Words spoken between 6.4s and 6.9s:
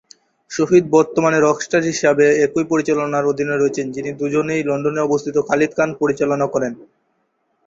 করেন।